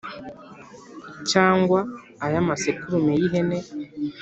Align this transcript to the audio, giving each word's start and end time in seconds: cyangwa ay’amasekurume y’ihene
cyangwa 1.31 1.79
ay’amasekurume 2.25 3.13
y’ihene 3.19 3.57